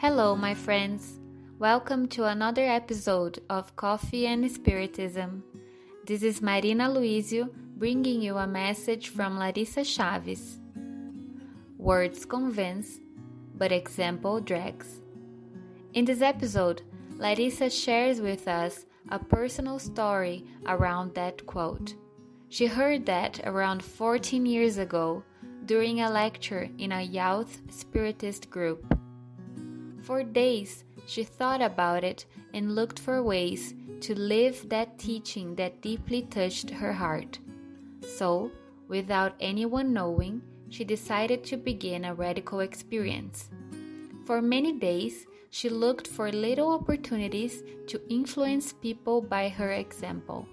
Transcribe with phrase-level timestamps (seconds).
[0.00, 1.18] Hello, my friends.
[1.58, 5.42] Welcome to another episode of Coffee and Spiritism.
[6.06, 10.56] This is Marina Luizio bringing you a message from Larissa Chaves.
[11.76, 12.98] Words convince,
[13.58, 15.02] but example drags.
[15.92, 16.80] In this episode,
[17.18, 21.94] Larissa shares with us a personal story around that quote.
[22.48, 25.22] She heard that around 14 years ago
[25.66, 28.99] during a lecture in a youth spiritist group.
[30.02, 35.82] For days, she thought about it and looked for ways to live that teaching that
[35.82, 37.38] deeply touched her heart.
[38.06, 38.50] So,
[38.88, 43.50] without anyone knowing, she decided to begin a radical experience.
[44.24, 50.46] For many days, she looked for little opportunities to influence people by her example.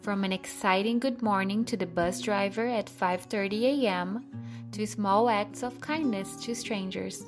[0.00, 4.24] From an exciting good morning to the bus driver at 5:30 a.m.
[4.72, 7.26] to small acts of kindness to strangers.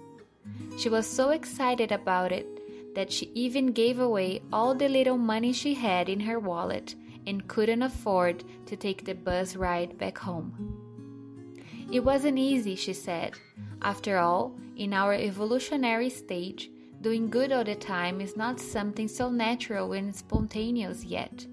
[0.79, 5.53] She was so excited about it that she even gave away all the little money
[5.53, 6.95] she had in her wallet
[7.27, 10.75] and couldn't afford to take the bus ride back home.
[11.91, 13.35] It wasn't easy, she said.
[13.83, 16.71] After all, in our evolutionary stage,
[17.01, 21.47] doing good all the time is not something so natural and spontaneous yet.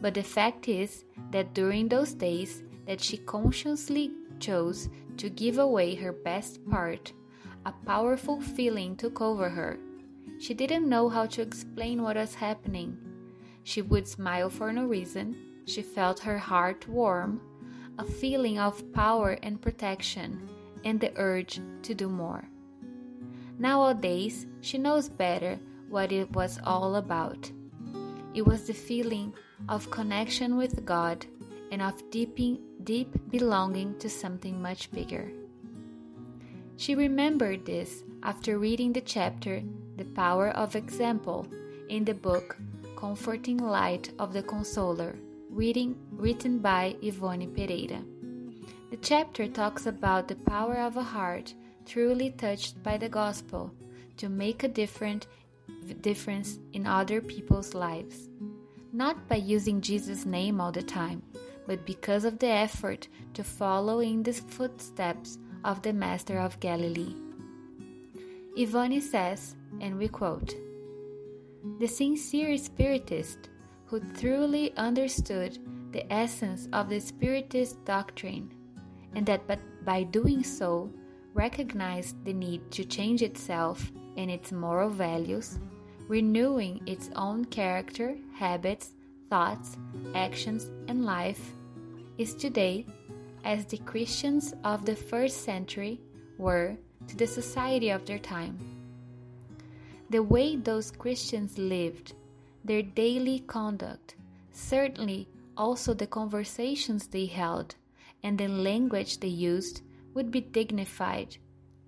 [0.00, 5.94] But the fact is that during those days that she consciously chose to give away
[5.94, 7.12] her best part
[7.64, 9.78] a powerful feeling took over her.
[10.38, 12.96] She didn't know how to explain what was happening.
[13.62, 15.36] She would smile for no reason.
[15.66, 17.40] She felt her heart warm,
[17.98, 20.48] a feeling of power and protection,
[20.84, 22.44] and the urge to do more.
[23.58, 27.50] Nowadays, she knows better what it was all about.
[28.34, 29.34] It was the feeling
[29.68, 31.26] of connection with God
[31.70, 32.36] and of deep,
[32.82, 35.30] deep belonging to something much bigger.
[36.82, 39.62] She remembered this after reading the chapter
[39.96, 41.46] The Power of Example
[41.88, 42.56] in the book
[42.96, 45.16] Comforting Light of the Consoler,
[45.48, 48.02] reading, written by Ivone Pereira.
[48.90, 51.54] The chapter talks about the power of a heart
[51.86, 53.72] truly touched by the gospel
[54.16, 55.28] to make a different
[56.00, 58.28] difference in other people's lives.
[58.92, 61.22] Not by using Jesus' name all the time,
[61.64, 67.14] but because of the effort to follow in the footsteps of the Master of Galilee.
[68.58, 70.54] Ivone says, and we quote
[71.78, 73.48] The sincere Spiritist
[73.86, 75.58] who truly understood
[75.92, 78.50] the essence of the Spiritist doctrine,
[79.14, 79.42] and that
[79.84, 80.90] by doing so
[81.34, 85.58] recognized the need to change itself and its moral values,
[86.08, 88.92] renewing its own character, habits,
[89.30, 89.76] thoughts,
[90.14, 91.52] actions, and life,
[92.18, 92.86] is today
[93.44, 96.00] as the Christians of the first century
[96.38, 96.76] were
[97.08, 98.58] to the society of their time.
[100.10, 102.14] The way those Christians lived,
[102.64, 104.14] their daily conduct,
[104.52, 107.74] certainly also the conversations they held,
[108.22, 109.82] and the language they used
[110.14, 111.36] would be dignified,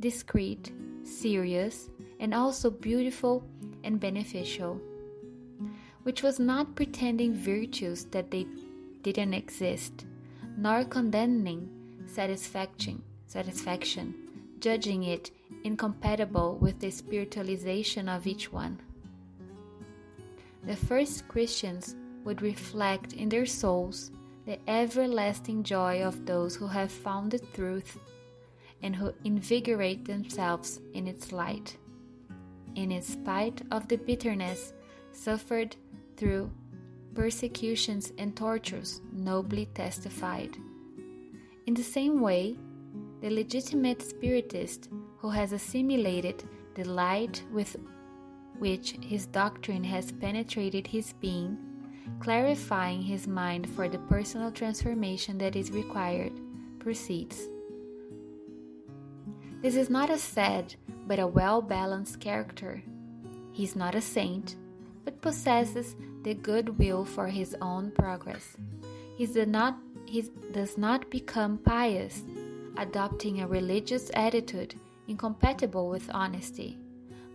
[0.01, 0.73] discreet,
[1.05, 3.45] serious, and also beautiful
[3.85, 4.81] and beneficial,
[6.03, 8.47] which was not pretending virtues that they
[9.03, 10.07] didn't exist
[10.57, 11.69] nor condemning
[12.07, 14.15] satisfaction, satisfaction,
[14.61, 15.31] judging it
[15.65, 18.79] incompatible with the spiritualization of each one.
[20.65, 24.11] The first Christians would reflect in their souls
[24.47, 27.99] the everlasting joy of those who have found the truth
[28.83, 31.77] and who invigorate themselves in its light,
[32.75, 34.73] in spite of the bitterness
[35.13, 35.77] suffered
[36.17, 36.51] through
[37.15, 40.57] persecutions, and tortures nobly testified.
[41.67, 42.57] In the same way,
[43.21, 44.89] the legitimate Spiritist
[45.19, 46.45] who has assimilated
[46.75, 47.77] the light with
[48.59, 51.57] which his doctrine has penetrated his being,
[52.21, 56.33] clarifying his mind for the personal transformation that is required,
[56.79, 57.49] proceeds.
[59.63, 60.75] This is not a sad
[61.07, 62.83] but a well balanced character.
[63.53, 64.57] He is not a saint,
[65.05, 68.57] but possesses the goodwill for his own progress.
[69.17, 70.23] He does not, he
[70.53, 72.23] does not become pious,
[72.77, 74.75] adopting a religious attitude
[75.07, 76.79] incompatible with honesty,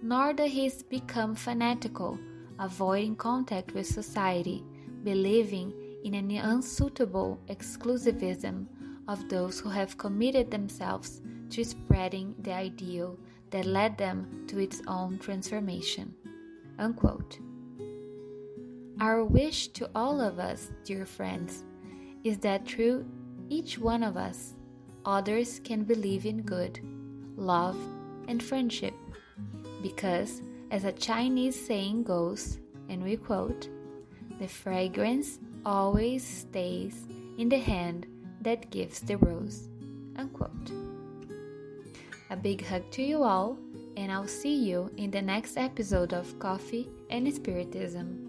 [0.01, 2.19] nor does he become fanatical,
[2.57, 4.63] avoiding contact with society,
[5.03, 5.71] believing
[6.03, 8.65] in an unsuitable exclusivism
[9.07, 13.17] of those who have committed themselves to spreading the ideal
[13.51, 16.13] that led them to its own transformation.
[16.77, 17.39] Unquote.
[18.99, 21.63] Our wish to all of us, dear friends,
[22.25, 23.05] is that through
[23.47, 24.55] each one of us,
[25.05, 26.81] others can believe in good,
[27.37, 27.77] love,
[28.27, 28.93] and friendship,
[29.81, 30.41] Because,
[30.71, 32.59] as a Chinese saying goes,
[32.89, 33.69] and we quote,
[34.37, 37.07] the fragrance always stays
[37.37, 38.05] in the hand
[38.41, 39.69] that gives the rose.
[40.17, 40.71] Unquote.
[42.29, 43.57] A big hug to you all,
[43.95, 48.28] and I'll see you in the next episode of Coffee and Spiritism.